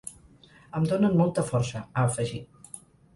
[0.79, 2.81] Em donen molta força, ha afegit.